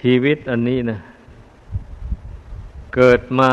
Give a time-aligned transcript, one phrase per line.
[0.00, 0.98] ชีวิตอันนี้นะ
[2.94, 3.52] เกิดมา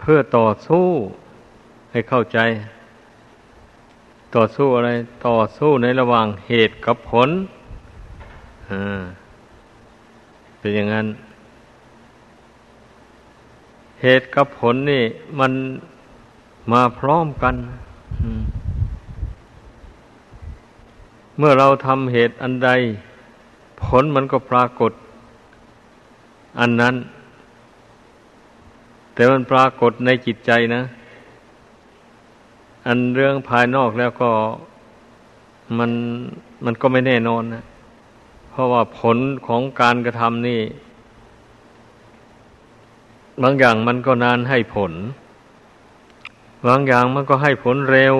[0.00, 0.86] เพื่อต่อสู้
[1.90, 2.38] ให้เข้าใจ
[4.34, 4.90] ต่อสู้อะไร
[5.26, 7.28] ต่อสู้ในระหว่างเหตุกับผล
[8.70, 9.02] อ่า
[10.58, 11.06] เป็นอย่างนั้น
[14.02, 15.04] เหตุกับผลนี่
[15.40, 15.52] มัน
[16.72, 17.54] มาพร้อมกัน
[21.38, 22.70] เมื่อเราทำเหตุอันใด
[23.82, 24.92] ผลมันก็ปรากฏ
[26.60, 26.94] อันนั้น
[29.14, 30.82] แต่มันปรากฏในจิตใจนะ
[32.86, 34.30] อันเรื่องภายนอกแล้วก็
[35.78, 35.90] มัน
[36.64, 37.64] มันก็ไม่แน่นอนนะ
[38.50, 40.60] เพราะว่าผลของการกระทำนี่
[43.42, 44.92] บางอย่างมันก็นานให้ผล
[46.66, 48.16] บางอย่างมันก็ให้ผลเร็ว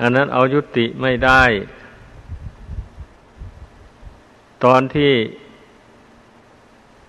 [0.00, 1.42] อันนั้นเอายุติไม่ได้
[4.64, 5.12] ตอนที่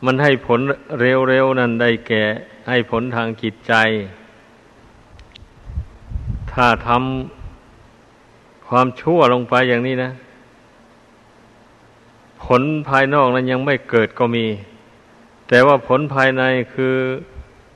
[0.05, 0.59] มันให้ผล
[0.99, 2.23] เร็วๆนั้นได้แก่
[2.69, 3.73] ให้ผลทางจิตใจ
[6.51, 10.11] ถ้าทำความชั่วลงไปอย่างนี้นะ
[12.43, 14.45] ผลภายนอกนั้นยังไม่เกิดก็มี
[15.47, 16.95] แต่ว่าผลภายในคือ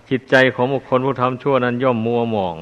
[0.09, 2.57] จิตใจของบุคคลผู้ทำชั่วนั้นย่อมมัวหมอง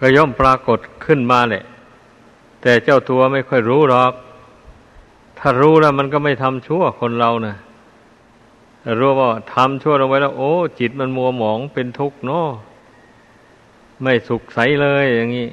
[0.00, 1.64] ก็ย่อมปรากฏขึ้นมาแหละ
[2.62, 4.12] แต่เจ้าตัวไม่ค่อยรู้หรอก
[5.38, 7.56] ถ้ารู้แล้วมันก็ไม่ทำชั่วคนเรานะ
[9.00, 12.48] รู้ว่าทำชั่วลงไปแล้ว โอ้ จิตมันมัวหมองเป็นทุกข์เนาะ
[14.02, 15.48] ไม่สุขใสเลยอย่างนี้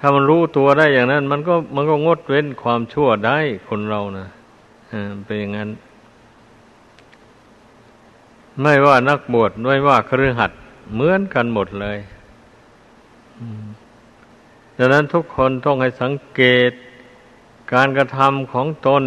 [0.00, 4.26] ถ้ามันรู้ตัวได้อย่างนั้น มันก็มันก็งดเว้นความชั่วได้คนเรานะ
[4.92, 5.70] อ่าเป็นอย่างนั้น
[8.60, 10.52] ไม่ว่านักบวชไม่ว่าครือหัด
[10.92, 11.98] เหมือนกันหมดเลย
[14.76, 16.72] ดังนั้นทุกคนต้องให้สังเกต
[17.72, 19.04] การกระทำของตน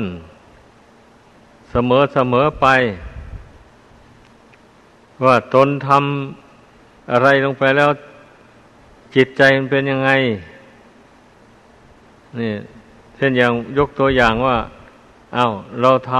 [1.71, 2.67] เสมอเสมอไป
[5.23, 7.89] ว่าตนทำอะไรลงไปแล้ว
[9.15, 10.09] จิตใจมันเป็นยังไง
[12.39, 12.53] นี่
[13.15, 14.57] เช่นอย่างยกตัวอย่างว่า
[15.35, 15.47] เอา้า
[15.81, 16.13] เราท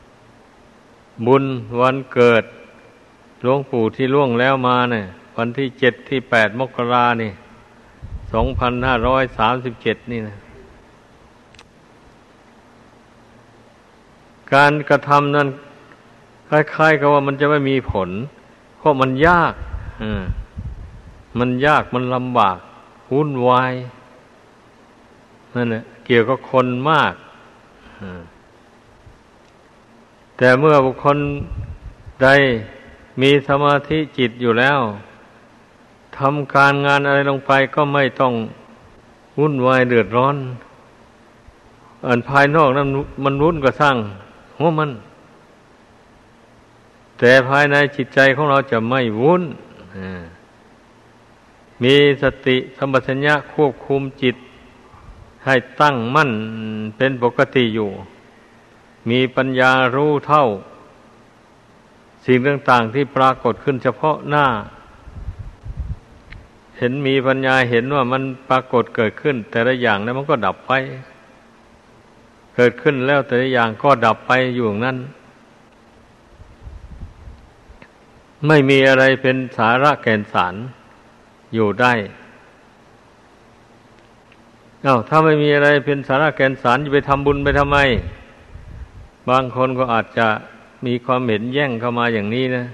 [0.00, 1.44] ำบุญ
[1.80, 2.44] วันเกิด
[3.42, 5.04] หลวงปู่ที่ล่วงแล้วมาเนี่ย
[5.36, 7.32] วันที่เจ็ดที่แปดมกรานี่
[8.32, 10.36] สองพันห้าร้อยสามสิบเจ็ดนี่นะ
[14.54, 15.48] การกระทำนั้น
[16.48, 18.10] คล้ายๆกับว่ามันจะไม่มีผล
[18.78, 19.54] เพราะมันยาก
[21.38, 22.58] มันยากมันลำบาก
[23.12, 23.72] วุ่นวาย
[25.54, 27.14] นั่นแหละเกี่ยวกับคนมาก
[30.36, 31.18] แต่เมื่อบุคคล
[32.22, 32.28] ใด
[33.20, 34.80] มีสมาธิจิตอยู่แล้ว
[36.18, 38.32] ทำการงานอะไรลงไปก็ไม่ต้อง
[39.38, 40.36] วุ่นวายเดือดร้อน
[42.06, 42.88] อันภายนอกนั้น
[43.24, 43.96] มันวุ่นก็สร้าง
[44.58, 44.90] หัวมัน
[47.18, 49.42] แต่ภายในจิตใจของเราจะไม่วุ่น
[51.82, 54.36] มีสติสัมปชัญญะควบคุมจิต
[55.44, 56.30] ให้ตั้งมั่น
[56.96, 57.90] เป็นปกติอยู่
[59.10, 60.44] มีปัญญารู้เท่า
[62.24, 64.46] สิ่งต่าง ๆ ที่ปรากฏขึ้นเฉพาะหน้า
[66.78, 70.72] เห็นมีปัญญาเห็นว่ามันปรากฏเกิดขึ้น แต่ละอย่างแล้วมันก็ดับไป
[72.56, 74.96] เกิดขึ้นแล้วแต่ละอย่างก็ดับไปอยู่งนั้น
[78.46, 80.54] ไม่มีอะไรเป็นสาระแก่นสาร
[81.54, 81.92] อยู่ได้
[84.84, 87.78] อา้าถ้าไม่มีอะไรเป็นสาระแก่นสารจะไปทำบุญไปทำไม
[89.28, 90.26] บางคนก็อาจจะ
[90.86, 92.64] มีความเห็นแย่งเข้ามาอย่างนี้นะ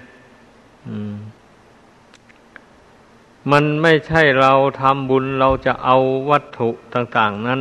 [0.88, 1.33] มั
[3.52, 5.96] มันไม่ใช่เราทำบุญเราจะเอา
[6.30, 7.60] วัตถุต่าง ๆ นั้น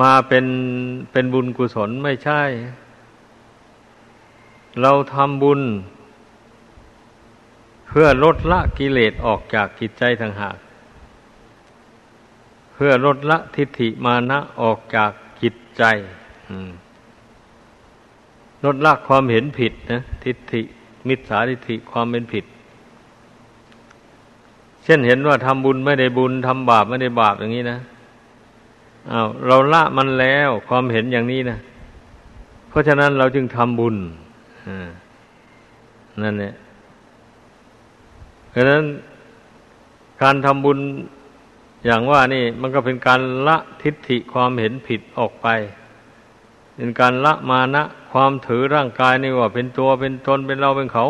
[0.00, 0.46] มาเป็น
[1.12, 2.42] เป็นบุญกุศลไม่ใช่
[4.82, 5.60] เราทำบุญ
[7.88, 10.56] เพื่อลดละกิเลสออกจากจิตใจทางหาก
[12.74, 15.10] เพื่อลดละทิฏฐิมานะออกจาก
[15.42, 15.82] จิตใจ
[18.64, 20.62] ลดละความเห็นผิดนะ ทิฏฐิ
[21.08, 22.44] มิจฉาทิฏฐิความเป็นผิด
[24.84, 27.78] เช่นเห็นว่าทำบุญไม่ได้บุญทำบาปไม่ได้บาปอย่างนี้นะ
[29.10, 31.58] อา้าวเราละมันแล้วความเห็นอย่างนี้นะ
[32.68, 33.96] เพราะฉะนั้นเราจึงทำบุญ
[36.22, 36.54] นั่นเนี่ย
[38.50, 38.84] เพราะนั้น
[40.22, 40.78] การทำบุญ
[41.84, 45.46] อย่างว่านี่มันก็เป็นการละทิฏฐิความเห็นผิดออกไป
[46.76, 47.82] เป็นการละมานะ
[48.12, 51.06] ความถือร่างกายนี่ว่าเป็นตัวเป็นตนเป็นเราเป็นเขา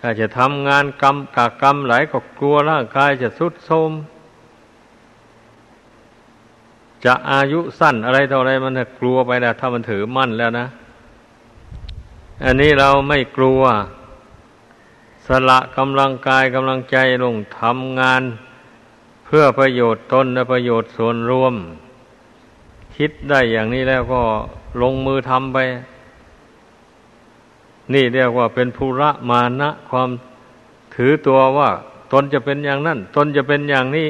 [0.00, 3.92] ถ้าจะทำงานกรรมกากกรรมไหลก็กลัวร่างกายจะสุดโทรม
[7.04, 10.66] จะอายุสั้นอะไรต่ออะไรมันกลัวไปนะถ้ามันถือมั่นแล้วนะ
[12.44, 13.62] อันนี้เราไม่กลัว
[15.26, 18.22] สละกำลังกายกำลังใจลงทำงาน
[19.24, 21.54] เพื่อประโยชน์ตนและประโยชน์ส่วนรวม
[22.96, 24.22] คิดได้อย่างนี้แล้วก็
[24.82, 25.58] ลงมือทำไป
[27.92, 30.10] นี่เรียกว่าเป็นภูระมานะ ความ
[30.94, 31.70] ถือตัวว่า
[32.12, 34.08] ตนจะเป็นอย่างนั้น ตนจะเป็นอย่างนี้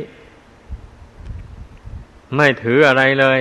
[2.34, 3.40] ไม่ถืออะไรเลย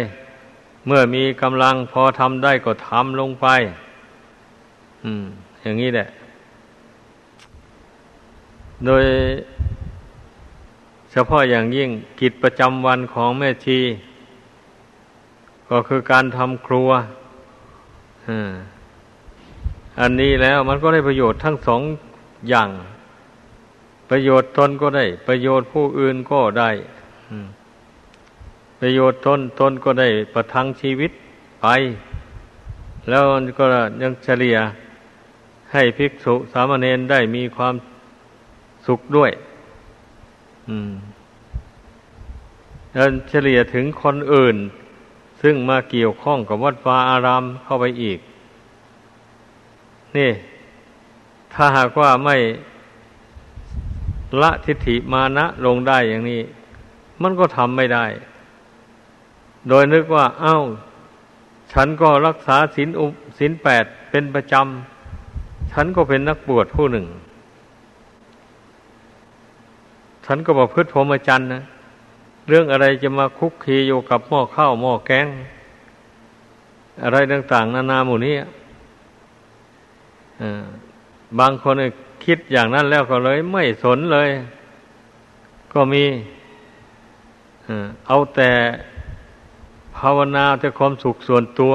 [0.87, 3.47] เมื่อมีกำลังพอทำได้ก็ทำลงไป
[5.03, 5.25] อืม
[5.61, 6.07] อย่างนี้แหละ
[8.85, 9.03] โดย
[11.11, 11.89] เฉพาะอย่างยิ่ง
[12.19, 13.79] กิจประจำวันของแม่ชี
[15.69, 16.89] ก็คือการทำครัว
[18.27, 18.78] อั
[20.01, 21.81] อันนี้แล้วมันก็ได้ประโยชน์ทั้งสอง
[22.49, 22.69] อย่าง
[24.09, 26.71] ประโยชน์ตนก็ได้ ประโยชน์ผู้อื่นก็ได้
[28.79, 31.11] ประโยชน์ตนตนก็ได้ประทังชีวิต
[31.61, 31.67] ไป
[33.09, 33.23] แล้ว
[33.59, 33.65] ก็
[34.01, 34.57] ยังเฉลี่ย
[35.73, 37.75] ให้ภิกษุสามเณรได้มีความ
[38.87, 39.31] สุขด้วย
[40.69, 40.91] อืม
[42.93, 44.55] แล้วเฉลี่ยถึงคนอื่น
[45.41, 48.19] ซึ่งมาเกี่ยวข้องกับวัดวาอารามเข้าไปอีก
[50.17, 50.31] นี่
[51.53, 52.37] ถ้าหากว่าไม่
[54.41, 56.41] ละทิฏฐิมานะลงได้อย่างนี้
[57.21, 58.05] มันก็ทำไม่ได้
[59.69, 60.57] โดยนึกว่า เอา้า
[61.73, 63.05] ฉันก็รักษาศีลอุ
[63.39, 67.05] ศีลแปดเป็นประจำ ฉันก็เป็นนักบวชผู้หนึ่ง
[70.25, 71.63] ฉันก็บอกพืชพรหมจรรย์นะ
[72.47, 75.27] เรื่องอะไรจะมาคุกคีอยู่กับหม้อข้าวหม้อแกง
[77.03, 78.35] อะไรต่าง ๆ นานาหมู่นี้
[81.39, 81.75] บางคน
[82.25, 84.29] คิดอย่างนั้นแล้วก็เลย ไม่สนเลย
[85.73, 86.05] ก็มี
[88.07, 88.51] เอาแต่
[89.97, 91.73] ภาวนาแต่ความสุขส่วนตัว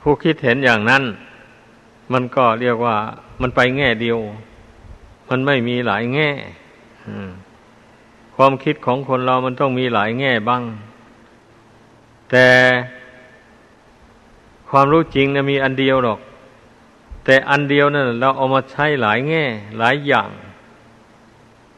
[0.00, 1.02] ผู้คิดเห็นอย่างนั้น
[2.12, 2.96] มันก็เรียกว่า
[3.40, 4.18] มันไปแง่เดียว
[5.28, 6.30] มันไม่มีหลายแง่
[8.36, 10.62] ความคิดของคนเรามันต้องมีหลายแง่บ้าง
[12.30, 12.46] แต่
[14.70, 16.18] ความรู้จริงนะมีอันเดียวหรอก
[17.24, 19.44] แต่อันเดียวนั่นเราเอามาใช้หลายแง่
[19.78, 20.28] หลายอย่าง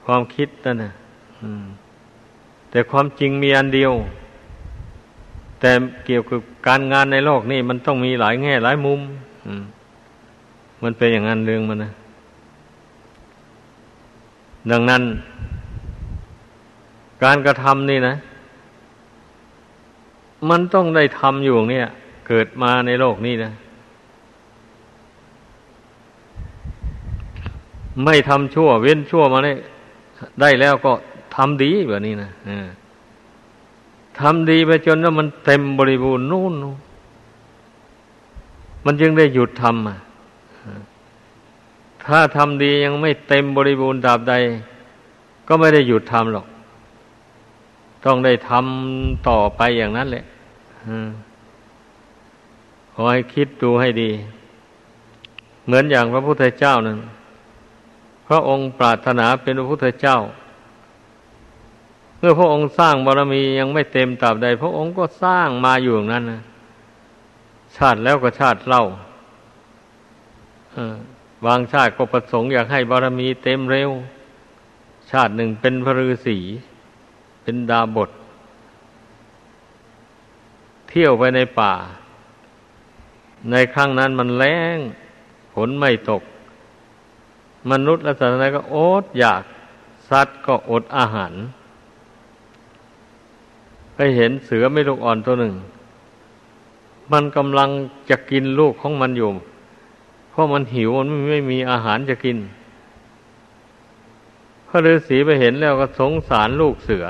[0.05, 0.93] ความคิดนั่นนะ
[2.71, 3.93] แต่ความจริงมีอันเดียว
[5.61, 5.71] แต่
[6.07, 9.01] เกี่ยวกับการงานในโลกนี่มันต้องมีหลายแง่ หลายมุม
[10.83, 11.93] มันเป็นอย่างนั้นเรื่องมันนะ
[14.71, 15.03] ดังนั้น
[17.25, 18.15] การกระทำนี่นะ
[20.51, 21.89] มันต้องได้ทำอยู่เนี่ย
[22.27, 23.53] เกิดมาในโลกนี้นะ
[28.05, 29.53] ไม่ทำชั่ว เว้นชั่วมาได้
[30.41, 30.93] ได้แล้วก็
[31.35, 32.31] ทำดีแบบนี้นะ
[34.21, 36.55] ทำดีไปจนว่ามันเต็มบริบูรณ์นู่น
[38.85, 39.99] มันจึงได้หยุดทำอะ
[42.07, 44.35] ถ้าทำดียังไม่เต็มบริบูรณ์ดาบใด
[45.49, 46.47] ก็ไม่ได้หยุดทำหรอก
[48.05, 50.25] ต้องได้ทำต่อไปอย่างนั้นแหละ
[52.95, 54.11] ขอให้คิดดูให้ดี
[55.65, 56.99] เหมือนอย่างพระพุทธเจ้านั้น
[58.29, 60.19] พระองค์ปรารถนาเป็นพระพุทธเจ้า
[62.19, 66.43] เมื่อพระองค์สร้างบารมียังไม่เต็มตราบใด พระองค์ก็สร้างมาอยู่อย่างนั้นนะ
[67.77, 68.85] ชาติแล้วก็ชาติเล่า
[71.47, 73.91] บางชาติก็ประสงค์อยากให้บารมีเต็มเร็ว
[75.11, 76.39] ชาติหนึ่งเป็นพระฤาษี
[77.43, 78.11] เป็นดาบท
[80.89, 81.73] เที่ยวไปในป่า
[83.51, 84.45] ในครั้งนั้นมันแร
[84.77, 84.79] ง
[85.53, 86.23] ฝนไม่ตก
[87.71, 89.43] มนุษย์และสัตว์อะไรก็อดอยาก
[90.11, 91.33] สัตว์ก็อดอาหาร
[93.95, 95.55] ไปเห็นเสือไม่ลูกอ่อนตัวหนึ่ง
[97.13, 97.71] มันกำลัง
[98.11, 99.29] จะกินลูกของมันอยู่
[100.31, 102.37] เพราะมันหิวมันไม่มีอาหารจะกิน
[104.69, 107.07] พระฤาษีไปเห็นแล้วก็สงสารลูกเสือ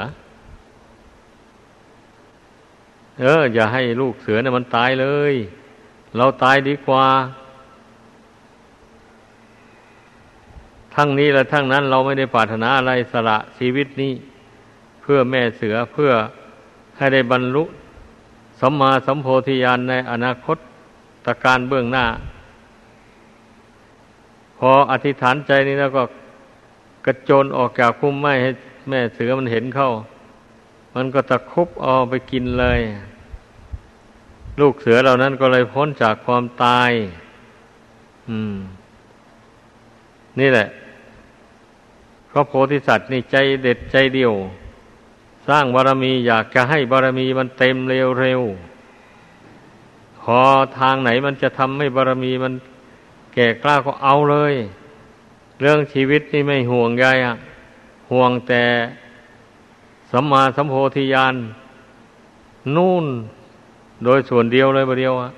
[3.20, 5.34] เออ อย่าให้ลูกเสือเนี่ยมันตายเลย
[6.16, 7.06] เราตายดีกว่า
[10.94, 14.12] ทั้งนี้และทั้งนั้นเราไม่ได้ปรารถนาอะไรสละชีวิตนี้
[15.02, 16.12] เพื่อแม่เสือเพื่อ
[16.96, 17.64] ให้ได้บรรลุ
[18.60, 20.58] สัมมาสัมโพธิญาณในอนาคต
[21.24, 22.06] ตะการเบื้องหน้า
[24.58, 26.02] พออธิษฐานใจนี้แล้วก็
[27.06, 28.50] กระโจนออกจากคุ้มไม้ให้
[28.88, 29.90] แม่เสือมันเห็นเข้า
[30.94, 32.80] มันก็ตะคุบเอาไปกินเลย
[34.60, 36.90] ลูกเสือเหล่านั้นก็เลยพ้นจากความตาย
[38.30, 38.56] อืม
[40.40, 40.68] นี่แหละ
[42.32, 44.32] ก็โพธิสัตว์นี่ใจเด็ดใจเดียว
[45.48, 50.40] สร้างบารมีอยากจะให้บารมีมันเต็มเร็วๆพอ
[50.78, 52.52] ทางไหนมันจะทำให้บารมีมัน
[53.34, 54.54] แก่กล้าก็เอาเลย
[55.60, 57.34] เรื่องชีวิตนี่ไม่ห่วงใยอะ
[58.10, 58.64] ห่วงแต่
[60.10, 61.34] สัมมาสัมโพธิญาณ
[62.76, 63.06] นู่น
[64.04, 65.30] โดยส่วนเดียวเลยประเดียวอะ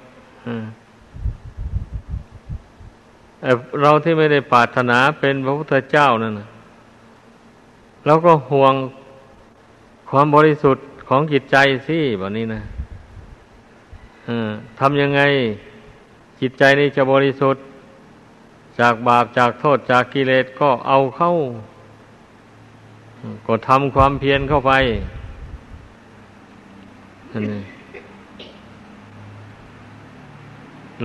[3.83, 6.35] เราที่ไม่ได้ปรารถนาเป็นพระพุทธเจ้านั่น
[8.07, 8.75] เราก็ห่วง
[10.11, 11.57] ความบริสุทธิ์ของจิตใจ
[11.87, 12.63] สิแบบนี้นะ
[14.79, 15.21] ทำยังไง
[16.41, 17.63] จิตใจนี้จะบริสุทธิ์
[18.79, 21.33] จากบาปจากโทษจากกิเลสก็เอาเข้า
[23.47, 24.73] ก็ทำความเพียรเข้าไป
[27.31, 27.74] เ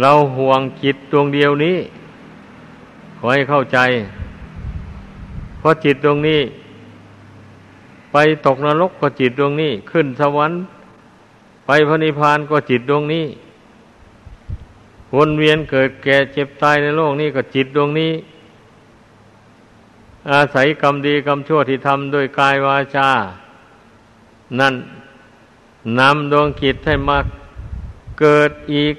[0.02, 1.78] เราห่วงจิตดวงเดียวนี้
[3.18, 3.80] ขอให้เข้าใจ
[5.60, 6.42] เพราะจิตดวงนี้
[8.12, 10.60] ไปตกนรกก็จิตดวงนี้ ขึ้นสวรรค์
[11.66, 13.26] ไปพระนิพพานก็จิตดวงนี้
[15.16, 18.12] วนเวียนเกิดแก่เจ็บตายในโลกนี้ก็จิตดวงนี้
[20.32, 23.10] อาศัยกรรมดีกรรมชั่วที่ทำด้วยกายวาจา
[24.60, 24.76] นั่น
[26.00, 27.18] นำดวงจิตให้มา
[28.20, 28.96] เกิดอีก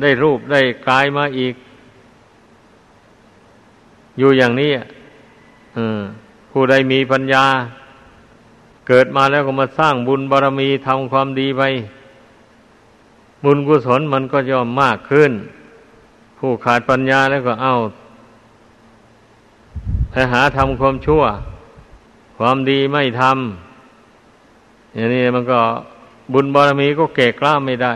[0.00, 1.54] ได้รูปได้กายมาอีก
[4.18, 4.70] อยู่อย่างนี้
[6.50, 7.44] ผู้ใดมีปัญญา
[8.88, 11.62] เกิดมาแล้วก็มาสร้างบุญบารรมีทำความดีไป
[13.44, 15.32] บุญกุศลมันก็ย่อมมากขึ้น
[16.38, 17.72] ผู้ขาดปัญญาแล้วก็เอา
[20.10, 21.22] ไปหาทำความชั่ว
[22.38, 25.60] ความดีไม่ทำอย่างนี้มันก็
[26.32, 27.94] บุญบารมีก็เกกล้าไม่ได้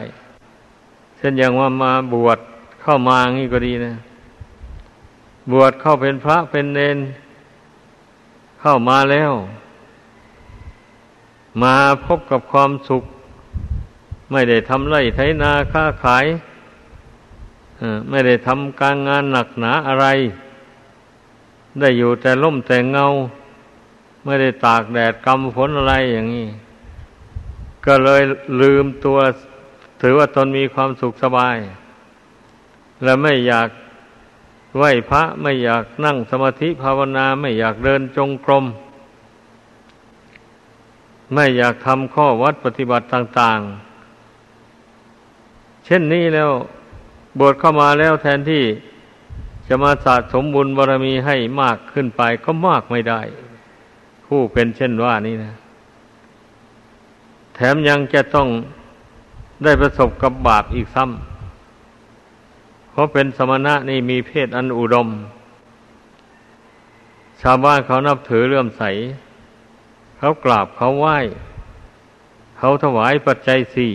[1.17, 2.39] เช่นอย่างว่ามาบวช
[2.83, 3.95] เข้ามางี้ก็ดีนะ
[5.53, 6.99] บวชเข้าเป็นพระเป็นเนน
[8.61, 9.33] เข้ามาแล้ว
[11.63, 11.75] มา
[12.07, 13.05] พบกับความสุข
[14.31, 16.27] ไม่ได้ทำไรไถนาค้าขาย
[18.09, 20.07] ไม่ได้ทำการงานหนักหนาอะไร
[21.81, 23.07] ได้อยู่แต่ล่มแต่เงา
[24.25, 26.49] ไม่ได้ตากแดดกำฝนอะไรอย่างนี้
[27.87, 28.23] ก็เลย
[28.61, 29.19] ลืมตัว
[30.01, 31.57] ถือว่าตนมีความสุขสบาย
[33.05, 33.69] และไม่อยาก
[34.77, 38.65] ไหวพระไม่อยากนั่งสมาธิภาวนาไม่อยากเดินจงกรม
[41.35, 43.61] ไม่อยากทำข้อวัดปฏิบัติต่าง
[44.93, 46.51] ๆ เช่นนี้แล้ว
[47.39, 48.65] บวชเข้ามาแล้วแทนที่
[49.69, 53.21] จะมาสะสมบุญบารมีให้มากขึ้นไปก็มากไม่ได้
[54.27, 55.55] ผู้เป็นเช่นว่านี้นะ
[57.55, 58.49] แถมยังจะต้อง
[59.65, 65.09] ได้ประสบกับบาปอีกซ้ำเพราะเป็นสมณะนี่มีเพศอันอุดม
[67.41, 68.83] ชาวบ้านเขานับถือเลื่อมใส
[70.19, 71.19] เขากราบเขาไหว้
[72.59, 73.93] เขาถวายปัจจัยสี่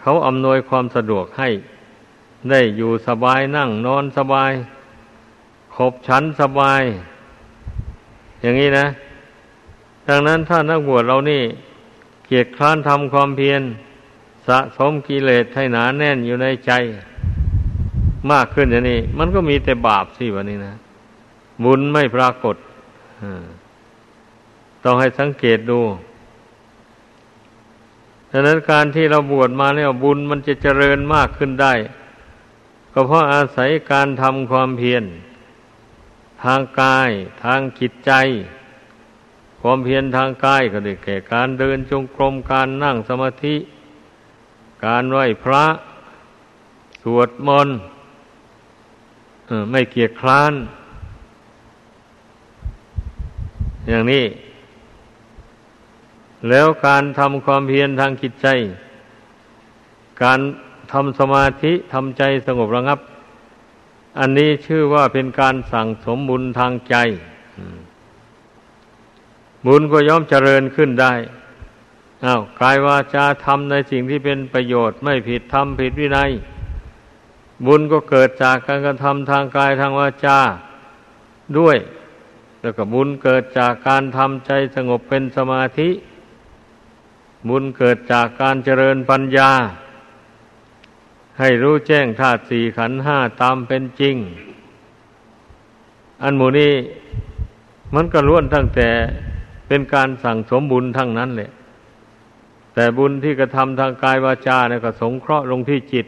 [0.00, 1.48] เขาอำนวยความสะดวกให้
[2.50, 4.52] ได้อยู่สบายนั่งนอนสบาย
[5.74, 6.82] ขบฉันสบาย
[8.40, 8.86] อย่างนี้นะ
[10.08, 11.42] ดังนั้นถ้านักบวชเรานี่
[12.26, 13.62] เกียรติคร้านทำความเพียร
[14.46, 16.72] สะสมกิเลสให้หนาแน่นอยู่ในใจ
[18.32, 20.74] มากขึ้นอย่างนี้ มันก็มีแต่บาปสิวันนี้นะ
[21.64, 22.56] บุญไม่ปรากฏ
[24.84, 25.80] ต้องให้สังเกตดู
[28.30, 31.74] ดังนั้นการที่เราบวชมาแล้วบุญมันจะเจริญมากขึ้นได้
[32.92, 35.04] ก็เพราะอาศัยการทำความเพียร
[36.44, 37.10] ทางกาย
[37.44, 38.12] ทางจิตใจ
[39.60, 43.56] ความเพียรทางกายก็ได้แก่การเดินจงกรมการนั่งสมาธิ
[44.84, 45.64] การไหว้พระ
[47.02, 47.76] สวดมนต์
[49.70, 50.52] ไม่เกียจคร้าน
[53.88, 54.24] อย่างนี้
[56.48, 58.46] แล้วการทำความเพียรทางจิตใจ
[60.22, 60.40] การ
[60.92, 62.98] ทำสมาธิทำใจสงบระงับ
[64.18, 66.96] อันนี้ชื่อว่าเป็นการสั่งสมบุญทางใจ
[69.66, 71.12] บุญก็ย่อมเจริญขึ้นได้
[72.24, 76.30] อา้าวกายวาจาทำในสิ่งที่เป็นประโยชน์ไม่ผิดทำผิดวินัย
[77.66, 80.38] บุญก็เกิดจากการกระทำทางกายทางวาจา
[81.58, 81.76] ด้วย
[82.60, 85.90] แล้วก็บุญเกิดจากการทำใจสงบเป็นสมาธิ
[87.48, 89.50] บุญเกิดจากการเจริญปัญญา
[91.38, 94.16] ให้รู้แจ้งธาตุสี่ขันห้าตามเป็นจริง
[96.22, 96.72] อันหมูนี้
[97.94, 98.88] มันก็ล้วนตั้งแต่
[99.68, 101.50] เป็นการสั่งสมบุญทั้งนั้นแหละ
[102.74, 106.06] แต่บุญที่กระทำทางกายวาจาเนี่ยก็สงเคราะห์ลงที่จิต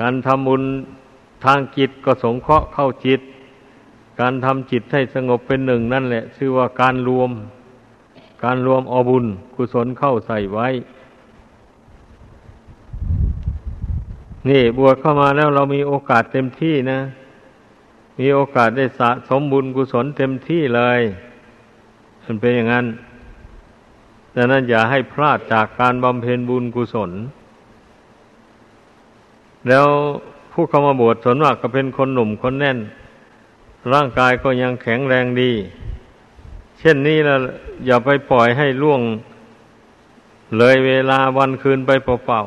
[0.00, 0.62] การทำบุญ
[1.44, 3.20] ทางจิตก็สงเคราะห์เข้าจิต
[4.20, 7.30] การทำจิตให้สงบเป็นหนึ่งนั่นแหละ ชื่อว่าการรวม
[8.44, 10.68] การรวมอบุญกุศลเข้าใส่ไว้
[14.48, 17.00] นี่บวชเข้ามาแล้วเรามีโอกาสเต็มที่นะ
[18.18, 21.00] มีโอกาสได้สะสมบุญกุศลเต็มที่เลย
[22.24, 22.86] มันเป็นอย่างนั้น
[24.36, 27.10] ดังนั้นอย่าให้พลาดจากการบำเพ็ญบุญกุศล
[29.68, 29.86] แล้ว
[30.52, 32.78] ผู้เข้ามาบวชส่วนมากก็เป็นคนหนุ่มคนแน่น
[33.92, 35.52] ร่างกายก็ยังแข็งแรงดี
[36.78, 37.38] เช่นนี้แล้ว
[37.86, 39.00] อย่าไปปล่อยให้ล่วง
[40.58, 42.42] เลยเวลาวันคืนไปเปล่า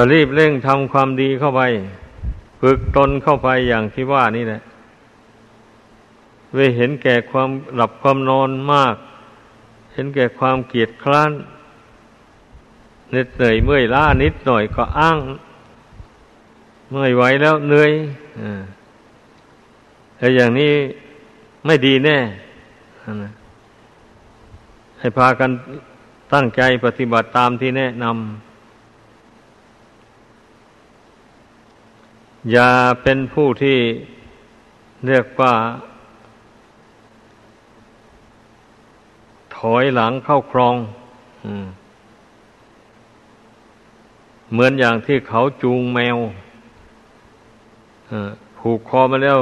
[0.00, 1.62] ๆรีบเร่งทำความดีเข้าไป
[2.60, 4.60] ฝึกตนเข้าไปอย่างที่ว่านี่แหละ
[6.54, 8.94] เวเห็นแก่ความหลับความนอนมาก
[9.94, 11.32] เห็นแก่ความเกียจคร้าน
[13.10, 15.18] เหน็ดเหนื่อยเมื่อยล้านิดหน่อยก็อ้าง
[16.90, 17.92] เมื่อยไหวแล้วเหนื่อย
[20.16, 20.72] แต่อย่างนี้
[21.66, 22.18] ไม่ดีแน่
[24.98, 25.50] ให้พากัน
[26.32, 28.16] ตั้งใจปฏิบัติตามที่แนะนำ
[32.52, 32.70] อย่า
[33.02, 33.78] เป็นผู้ที่
[35.06, 35.54] เรียกว่า
[39.74, 40.76] อยหลังเข้าครอง
[44.52, 46.18] เหมือนอย่างที่เขาจูงแมว
[48.58, 49.38] ผูกคอมาแล้ว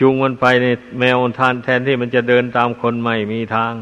[0.00, 0.66] จูงมันไปใน
[0.98, 3.72] แมวทานแทนที่มันจะเดินตามคนใหม่มีทาง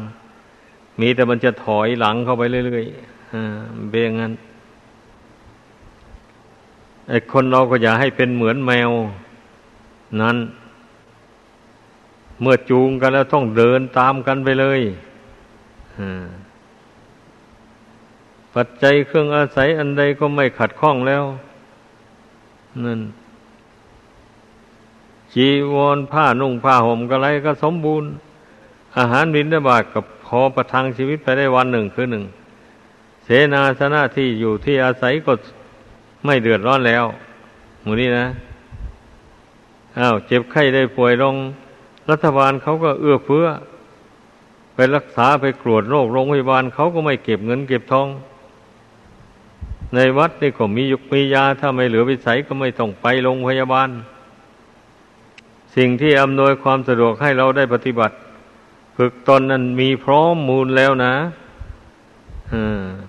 [0.99, 4.33] มีแต่มันจะถอยหลังเข้าไปเรื่อยๆเบงงั้น
[7.09, 8.91] ไอ้คนเราก็อย่าให้เป็นเหมือนแมว
[10.21, 10.37] นั้น
[12.41, 14.81] เมื่อจูงกันแล้วต้องเดินตามกันไปเลย
[18.53, 21.23] ปัจจัยเครื่องอาศัยอันใดก็ไม่ขัดข้องแล้ว
[22.85, 23.01] นั่น
[25.33, 28.09] จีวรผ้านุ่งผ้าห่มก็ไรก็สมบูรณ์
[28.97, 32.23] อาหารบินได้บาทกับพอประทังชีวิตไปได้วันหนึ่งคือหนึ่ง
[33.23, 35.33] เสนาสนะที่อยู่ที่อาศัยก็
[36.25, 37.05] ไม่เดือดร้อนแล้ว
[37.81, 38.25] หมูนี้นะ
[39.99, 41.35] อ้าวเจ็บไข้ได้ป่วยลง
[42.09, 43.45] รัฐบาลเขาก็เอื้อเฟื้อ
[44.73, 48.07] ไปรักษาไปกรวดโรคโรงพยาบาลเขาก็ไม่เก็บเงินเก็บทอง
[49.95, 53.89] ในวัดนี่ก็มียุกมียา ถ้าไม่เหลือวิสัยก็ไม่ต้องไปโรงพยาบาล
[55.75, 58.15] สิ่งที่อำนวยความสะดวกให้เราได้ปฏิบัติ
[58.97, 61.13] ฝึกตนนั้นมีพร้อมมูลแล้วนะ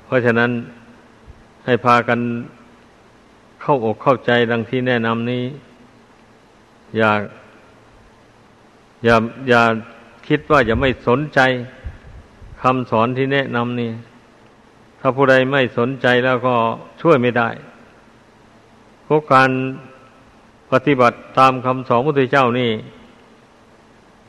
[0.05, 0.51] เพราะฉะนั้น
[1.65, 2.19] ให้พากัน
[3.61, 5.45] เข้าอกเข้าใจดังที่แนะนำนี้
[6.97, 7.11] อย่า
[9.05, 9.17] อย่า
[9.49, 9.63] อย่า
[10.29, 11.41] คิดว่าจะไม่สนใจ
[12.63, 13.91] คำสอนที่แนะนำนี่
[15.01, 16.55] ถ้าผู้ใดไม่สนใจแล้วก็
[17.01, 17.49] ช่วยไม่ได้
[19.05, 19.51] เพราะการ
[20.73, 22.71] ปฏิบัติตามคำสอนพระพุทธเจ้านี่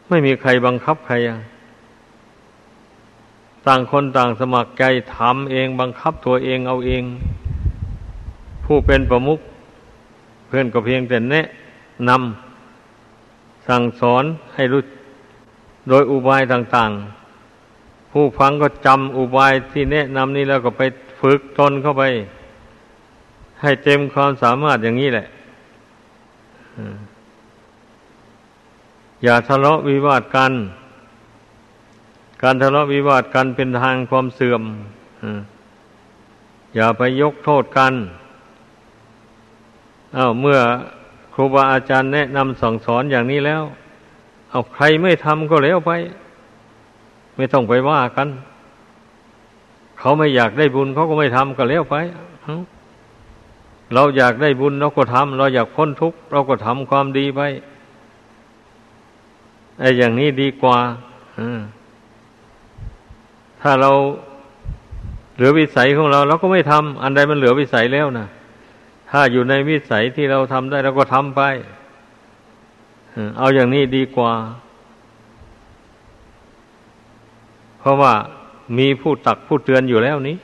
[0.09, 1.15] ไม่มีใครบังคับใคร
[3.67, 4.83] ต่างคนต่างสมัครใจ
[5.15, 7.03] ทำเองบังคับตัวเองเอาเอง
[8.65, 9.39] ผู้เป็นประมุข
[10.47, 11.45] เพื่อนก็เพียงแต่แนะ
[12.09, 14.23] นำสั่งสอน
[14.55, 14.81] ให้รู้
[15.89, 20.81] โดยอุบายต่างๆ ผู้ฟังก็จำอุบายที่แนะนำนี้แล้วก็ไป
[21.19, 22.03] ฝึกตนเข้าไป
[23.61, 25.27] ให้เต็มความสามารถอย่างนี้แหละ
[29.23, 30.53] อย่าทะเลาะวิวาทกัน
[32.41, 34.63] การทะเลาะวิวาทกันเป็นทางความเสื่อม
[36.75, 37.93] อย่าไปยกโทษกัน
[40.17, 40.59] อา้าวเมื่อ
[41.33, 43.63] ครูบาอาจารย์แนะนำสั่งสอนอย่างนี้แล้ว
[44.53, 45.91] เอาใครไม่ทำก็แล้วไป
[47.35, 48.27] ไม่ต้องไปว่ากัน
[49.99, 51.95] เขาไม่อยากได้บุญเขาก็ไม่ทำก็แล้วไป
[53.93, 57.41] เราอยากได้บุญเราก็ทำเราอยากพ้นทุกข์เราก็ทำความดีไป
[59.79, 60.77] ไอ้อย่างนี้ดีกว่า
[63.61, 63.91] ถ้าเรา
[65.35, 68.27] เหลือวิสัยของเราเราก็ไม่ทำอันใดมันเหลือวิสัยแล้วนะ
[69.09, 71.41] ถ้าอยู่ในวิสัยที่เราทำได้เราก็ทำไป
[73.37, 74.31] เอาอย่างนี้ดีกว่า
[77.79, 78.13] เพราะว่า
[78.77, 80.37] มีผู้ตักผู้เตือนอยู่แล้วนี้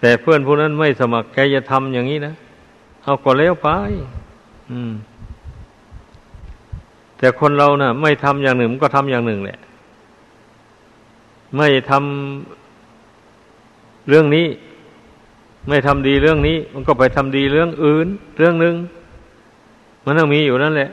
[0.00, 2.34] แต่เพื่อนผู้นั้นไม่สมัครใจจะทำอย่างนี้นะ
[3.02, 3.68] เอาก็แล้วไป
[4.70, 4.92] อืม
[7.18, 9.58] แต่คนเรานะ่ะ ไม่ทำอย่างหนึ่งมันก็ทำอย่างหนึ่งแหละ
[11.56, 14.46] ไม่ทำเรื่องนี้
[15.68, 18.06] ไม่ทำดีเรื่องนี้ มันก็ไปทำดีเรื่องอื่น
[18.38, 18.74] เรื่องหนึ่ง
[20.04, 20.90] มันต้องมีอยู่นั่นแหละ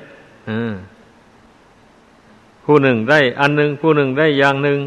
[2.64, 4.80] ผู้หนึ่งได้อันหนึ่งผู้หนึ่งได้อย่างหนึ่ง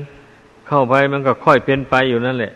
[0.67, 2.53] เข้าไปมันก็ค่อยเป็นไปอยู่นั่นแหละ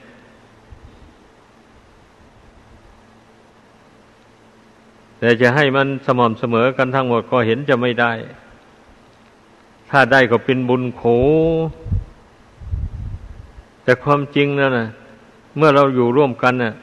[5.19, 8.13] แต่จะให้มันสม่ำเสมอกันทั้งหมดก็เห็นจะไม่ได้
[9.91, 11.03] ถ้าได้ก็เป็นบุญโข
[13.83, 14.89] แต่ความจริงนั่นนะ
[15.57, 16.75] เมื่อเราอยู่ร่วมกันน่ะ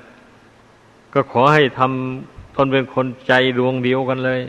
[1.14, 4.42] ก็ขอให้ทำตนเป็นคนใจดวงเดียวกันเลย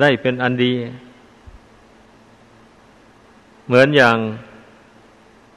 [0.00, 0.72] ได้เป็นอันดี
[3.66, 4.16] เหมือนอย่าง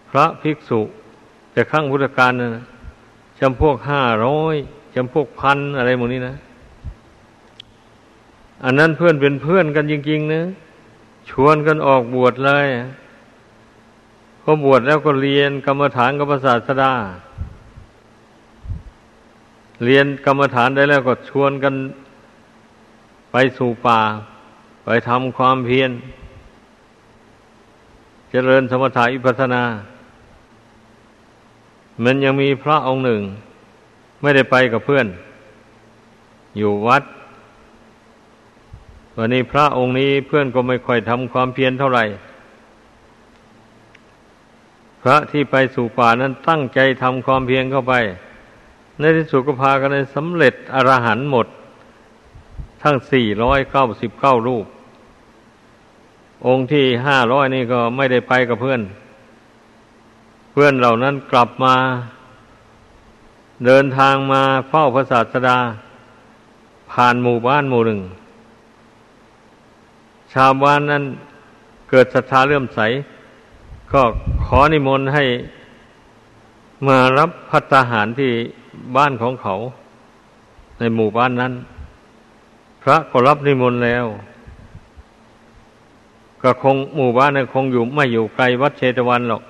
[0.10, 0.82] พระภิกษุ
[1.52, 2.64] แต่ข้างพุทธการนะ
[3.40, 4.56] จำพวกห้าร้อย
[4.96, 6.36] จำพวกพันอะไรหมดนี้นะ
[8.64, 10.42] อันนั้นเพื่อนเป็นเพื่อนกันจริงๆนะ
[11.30, 12.68] ชวนกันออกบวชเลย
[14.44, 16.94] พอบวชแล้วก็เรียนกรรมฐานกับศาสดา
[19.86, 21.74] เรียนกรรมฐานได้แล้วก็ชวนกัน
[23.32, 24.00] ไปสู่ป่า
[24.86, 25.92] ไปทำความเพียร
[28.30, 29.64] เจริญสมถะอิปัสนา
[32.04, 33.22] มันยังมีพระองค์หนึ่ง
[34.22, 35.08] ไม่ได้ไปกับเพื่อน
[36.58, 37.04] อยู่วัด
[39.18, 42.04] วันนี้พระองค์นี้เพื่อนก็ไม่ค่อยทำความเพียรเท่าไหร่
[45.02, 47.94] พระที่ไปสู่ป่านั้นตั้งใจทำความเพียรเข้าไป
[49.00, 51.48] ในที่สุดก็พากันสำเร็จอรหันต์หมด
[52.82, 54.66] ทั้งสี่ร้อยเก้าสิบเก้ารูป
[56.48, 58.82] องค์ที่ห้าร้อยนี่ก็ไม่ได้ไปกับเพื่อน
[60.52, 61.76] เพื่อนเหล่านั้นกลับมา
[63.66, 65.58] เดินทางมาเฝ้าพระศาสดา
[66.92, 68.02] ผ่านหมู่บ้านหมู่หนึ่ง
[70.34, 71.04] ชาวบ้านนั้น
[71.90, 72.80] เกิดศรัทธาเลื่อมใส
[73.94, 74.02] ก็
[74.46, 75.24] ขอนิมนต์ให้
[76.88, 78.32] มารับพัตาหารที่
[78.96, 79.54] บ้านของเขา
[80.80, 81.54] ในหมู่บ้านนั้น
[82.82, 84.06] พระก็รับนิมนต์แล้ว
[86.42, 89.44] ก็คงหมู่บ้านนั้นคงอยู่ไม่อยู่ไกลวัดเชตวันหรอก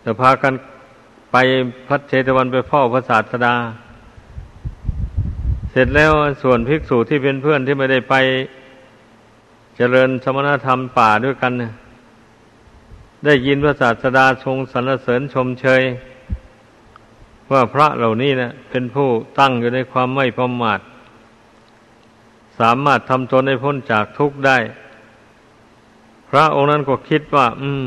[0.00, 0.54] แต่พากัน
[1.32, 1.36] ไป
[1.88, 3.54] พัดเชตวันไปเฝ้าพระศาสดา
[5.70, 8.14] เสร็จแล้วส่วนภิกษุที่เป็นเพื่อนที่ไม่ได้ไป
[9.76, 11.52] เจริญสมณธรรมป่าด้วยกัน
[13.24, 15.82] ได้ยินพระศาสดาทรงสรรเสริญชมเชย
[17.52, 19.08] ว่าพระเหล่านี้นะเป็นผู้
[19.38, 20.80] ตั้งอยู่ในความไม่ประมาท
[22.58, 24.58] สามารถทำตนให้พ้นจากทุกข์ได้
[26.30, 27.86] พระองค์นั้นก็คิดว่า อืม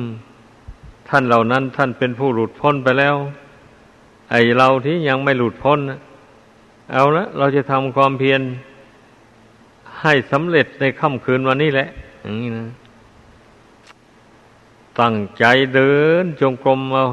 [1.09, 3.15] ท่านเหล่านั้นท่านเป็นผู้หลุดพ้นไปแล้ว
[4.31, 5.79] ไอเราที่ยังไม่หลุดพ้น
[6.91, 8.41] เอาละเราจะทำความเพียร
[10.01, 11.87] ให้สำเร็จในค่ำคืนวันนี้แหละ
[12.21, 12.65] อย่างนี้นะ
[14.99, 15.45] ตั้งใจ
[15.75, 17.05] เดินจงกรมเอา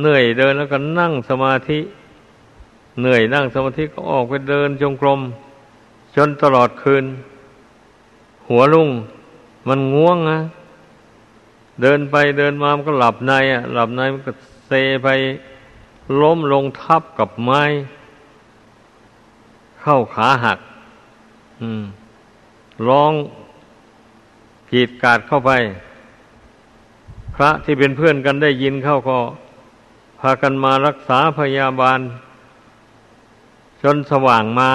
[0.00, 1.78] เหนื่อยเดินแล้วก็นั่งสมาธิ
[3.00, 5.20] เหนื่อยนั่งสมาธิก็ออกไปเดินจงกรม
[6.16, 7.04] จนตลอดคืน
[8.48, 8.88] หัวลุ่ง
[9.68, 10.38] มันง่วงนะ
[11.82, 14.32] เดินไปเดินมามันก็หลับในอะ หลับในมันก็
[14.66, 14.70] เซ
[15.04, 15.08] ไป
[16.20, 17.62] ล้มลงทับกับไม้
[19.80, 20.58] เข้าขาหัก
[22.88, 23.12] ร้อง
[24.70, 25.50] กีดกาดเข้าไป
[27.34, 29.18] พระที่เป็นเพื่อนกันได้ยินเข้าก็
[30.20, 32.00] พากันมารักษาพยาบาล
[33.82, 34.70] จนสว่างมา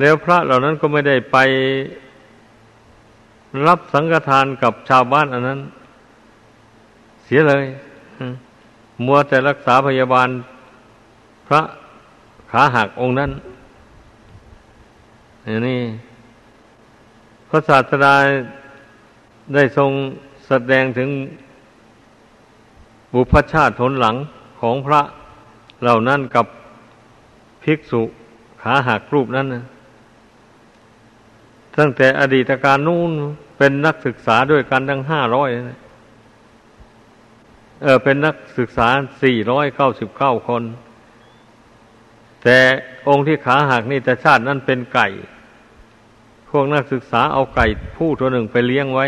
[0.00, 1.36] แล้วพระเหล่านั้นก็ไม่ได้ไป
[3.66, 5.60] รับสังฆทานกับชาวบ้านอันนั้น
[7.24, 7.64] เสียเลย
[9.04, 10.28] มัวแต่รักษาพยาบาล
[11.46, 11.62] พระ
[12.50, 13.30] ขาหักองค์นั้น
[15.44, 15.80] อย่างนี้
[17.48, 18.14] พระศาสดา
[19.54, 19.90] ได้ทรง
[20.46, 21.08] แสดงถึง
[23.12, 24.16] บุพชาติทนหลัง
[24.60, 25.02] ของพระ
[25.82, 26.46] เหล่านั้นกับ
[27.62, 28.02] ภิกษุ
[28.62, 29.64] ขาหักรูปนั้นนะ
[31.76, 33.10] ตั้งแต่อดีตการนู้น
[33.56, 35.48] เป็นนักศึกษาด้วยกันทั้งห้าร้อย
[37.82, 38.88] เออเป็นนักศึกษา
[39.22, 40.62] สี่ร้อยเก้าสิบเก้าคน
[42.42, 42.58] แต่
[43.08, 45.08] องค์ที่ขาหักนี่แต่ชาตินั้นเป็นไก่
[46.50, 49.06] พวกนักศึกษาเอาไก่ผู้ตัวหนึ่งไปเลี้ยงไว้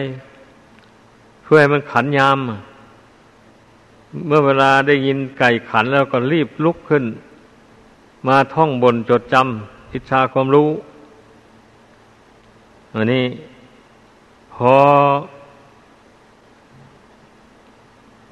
[1.42, 2.38] เพื่อให้มันขันยาม
[4.26, 7.04] เมื่อเวลาได้ยินไก่ขันแล้วก็รีบลุกขึ้น
[8.26, 10.68] มาท่องบนจดจำอิชาความรู้
[12.94, 13.24] อันนี้
[14.54, 14.74] พอ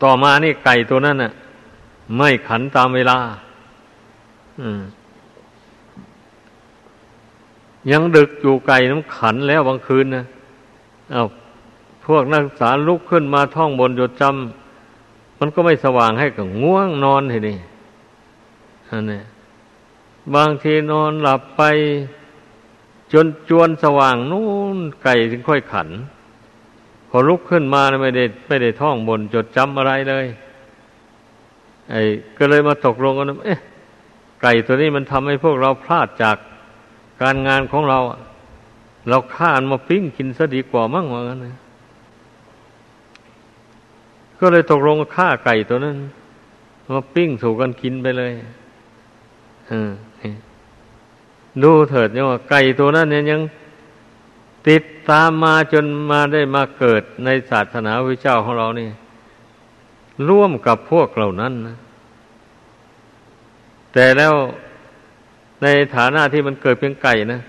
[0.03, 1.33] ต่อมานี่ไก่ตัวนั้นน่ะ
[2.17, 3.19] ไม่ขันตามเวลา
[4.61, 4.83] อืม
[7.91, 10.25] ยังดึกอยู่ไก่น้ำขันแล้วบางคืนนะ
[11.13, 11.23] เอา
[12.07, 14.62] พวกนักศึกษาลุกขึ้นมาท่องบนจดจำ
[15.45, 17.59] มันก็ไม่สว่างให้กับง่วงนอนทีนี่
[18.89, 19.21] อันนี้
[20.35, 21.63] บางทีนอนหลับไป
[23.13, 25.89] จนจวนสว่างนู่นไก่ถึงค่อยขัน
[27.09, 30.27] พอลุกขึ้นมาไม่ได้ไม่ได้ท่องบนจดจำอะไรเลย
[31.91, 32.03] ไอ้
[32.39, 33.61] ก็เลยมาตกลงกันเอ๊ะ
[34.43, 36.37] ไก่ตัวนี้มันทำให้พวกเราพลาดจาก
[37.23, 37.99] การงานของเรา
[39.09, 41.57] เราฆ่ามันมาปิ้งกินซะดีกว่ามั่งว่างั้นนะ
[44.45, 45.97] ก็เลยตกลงฆ่าไก่ตัวนั้น
[46.95, 48.33] มาปิ้งสู่กันกินไปเลย
[51.63, 53.41] ดูเถิดเนี่ยว่าไก่ตัวนั้นเนี่ยยัง
[54.69, 58.89] ติดตามมาจนมาได้มาเกิดในศาสนาพระเจ้าของเรานี่
[60.29, 61.77] ร่วมกับพวกเหล่านั้นนะ
[63.93, 64.35] แต่แล้ว
[65.63, 67.41] ในฐานะที่มันเกิดเป็นไก่นะ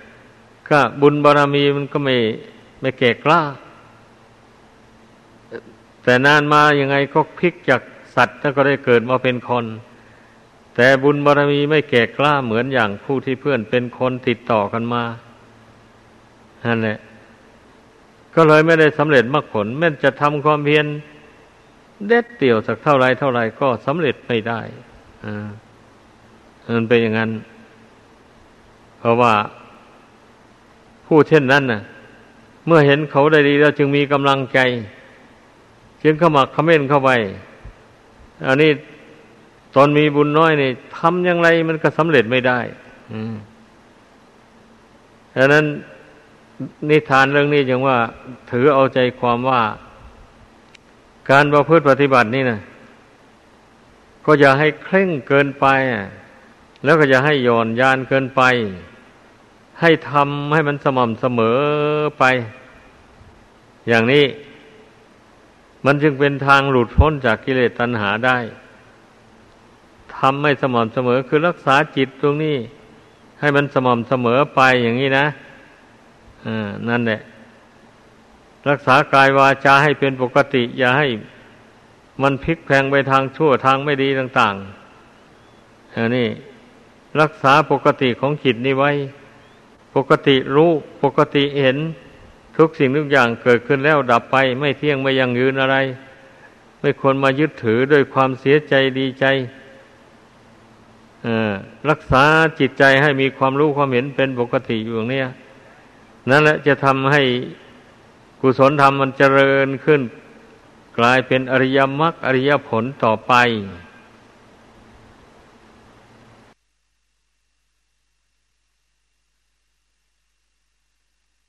[0.69, 2.15] ก็บุญบารรมีมันก็ไม่
[2.81, 3.41] ไม่แก่กล้า
[6.03, 7.81] แต่นานมายังไงก็พลิกจาก
[8.15, 9.65] สัตว์แล้วก็ได้เกิดมาเป็นคน
[10.75, 15.03] แต่บุญบารรมีไม่แก่กล้าเหมือนอย่างผู้ที่เพื่อนเป็นคนติดต่อกันมา
[16.65, 16.97] นั่นแหละ
[18.35, 20.85] ก็เลยไม่ได้สำเร็จมรรคผลแม้จะทำความเพียร
[22.07, 24.61] เด็ดเดี่ยวสักเท่าไรเท่าไรก็สำเร็จไม่ได้
[25.25, 25.47] อ่า
[26.75, 27.31] มันเป็นอย่างนั้น
[28.99, 29.33] เพราะว่า
[31.07, 31.81] ผู้เช่นนั้นน่ะ
[32.65, 34.59] เมื่อเห็นเขาได้ดีแล้วจึงมีกำลังใจ
[36.03, 37.11] จึงเขมักขม้นเข้าไป
[38.47, 38.71] อันนี้
[39.75, 42.59] ตอนมีบุญน้อยนี่ทำอย่างไรมันก็สำเร็จไม่ได้
[43.11, 43.33] อืม
[45.37, 45.65] ดังนั้น
[46.89, 47.97] นิทานเรื่องนี้จึงว่า
[48.51, 49.61] ถือเอาใจความว่า
[51.29, 52.59] การประพฤติปฏิบัตินี่นะ
[54.25, 55.65] ก็อย่าให้เคร่งเกินไป
[56.83, 58.41] แล้วก็อย่าให้หย่อนยานเกินไป
[59.81, 61.59] ให้ทำให้มันสม่ำเสมอ
[62.19, 62.23] ไป
[63.87, 64.25] อย่างนี้
[65.85, 68.37] มันจึงเป็นทางหลุดพ้นจากกิเลสตัณหาได้
[70.17, 72.57] ทำให้สม่ำเสมอคือรักษาจิตตรงนี้
[73.39, 75.25] ให้มันสม่ำเสมอไปอย่างนี้นะ
[76.45, 77.21] อ่านั่นแหละ
[78.69, 81.07] รักษากายวาจาให้เป็นปกติ อย่าให้
[82.21, 86.27] มันพลิกแพงไปทางชั่วทางไม่ดีต่างๆอันนี้
[87.21, 88.91] รักษาปกติของจิตนี้ไว้
[89.95, 90.71] ปกติรู้
[91.03, 91.77] ปกติเห็น
[92.57, 95.75] ทุกสิ่งทุกอย่างเกิดขึ้นแล้วดับไป ไม่เที่ยงไม่ยังยืนอะไร
[96.81, 99.25] ไม่ควรมายึดถือด้วยความเสียใจดีใจ
[101.89, 102.23] รักษา
[102.59, 105.21] จิตใจให้มีความรู้ความเห็นเป็นปกติอยู่อย่างนี้
[106.29, 107.21] นั่นแหละจะทำให้
[108.41, 110.01] กุศลธรรมมันเจริญขึ้น
[110.97, 113.33] กลายเป็นอริยมรรคอริยผลต่อไป